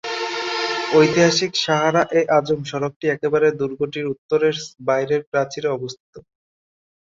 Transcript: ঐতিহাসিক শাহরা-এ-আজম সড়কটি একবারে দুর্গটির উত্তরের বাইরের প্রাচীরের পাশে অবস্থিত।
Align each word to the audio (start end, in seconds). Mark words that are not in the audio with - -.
ঐতিহাসিক 0.91 1.51
শাহরা-এ-আজম 1.63 2.59
সড়কটি 2.63 3.05
একবারে 3.07 3.47
দুর্গটির 3.59 4.05
উত্তরের 4.13 4.55
বাইরের 4.87 5.21
প্রাচীরের 5.31 5.69
পাশে 5.69 5.77
অবস্থিত। 5.77 6.13